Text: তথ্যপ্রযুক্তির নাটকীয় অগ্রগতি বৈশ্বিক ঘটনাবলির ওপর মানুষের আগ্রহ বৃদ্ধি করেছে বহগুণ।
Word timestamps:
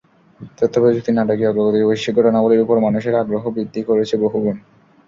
তথ্যপ্রযুক্তির 0.57 1.17
নাটকীয় 1.17 1.49
অগ্রগতি 1.51 1.79
বৈশ্বিক 1.83 2.13
ঘটনাবলির 2.17 2.63
ওপর 2.65 2.77
মানুষের 2.85 3.19
আগ্রহ 3.21 3.43
বৃদ্ধি 3.55 3.81
করেছে 3.89 4.15
বহগুণ। 4.23 4.55